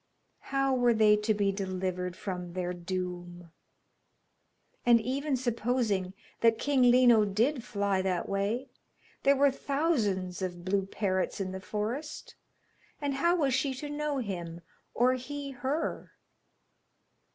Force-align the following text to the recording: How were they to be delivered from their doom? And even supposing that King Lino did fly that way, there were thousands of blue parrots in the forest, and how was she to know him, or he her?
How 0.49 0.73
were 0.73 0.95
they 0.95 1.15
to 1.17 1.33
be 1.35 1.51
delivered 1.51 2.15
from 2.15 2.53
their 2.53 2.73
doom? 2.73 3.51
And 4.83 4.99
even 4.99 5.37
supposing 5.37 6.15
that 6.39 6.57
King 6.57 6.81
Lino 6.89 7.23
did 7.23 7.63
fly 7.63 8.01
that 8.01 8.27
way, 8.27 8.69
there 9.21 9.35
were 9.35 9.51
thousands 9.51 10.41
of 10.41 10.65
blue 10.65 10.87
parrots 10.87 11.39
in 11.39 11.51
the 11.51 11.61
forest, 11.61 12.33
and 12.99 13.13
how 13.13 13.35
was 13.35 13.53
she 13.53 13.75
to 13.75 13.91
know 13.91 14.17
him, 14.17 14.61
or 14.95 15.13
he 15.13 15.51
her? 15.51 16.11